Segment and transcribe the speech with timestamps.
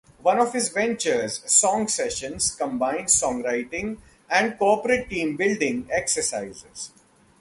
[0.23, 3.99] One of his ventures, "Song Sessions", combines songwriting
[4.31, 6.89] and corporate team building exercises.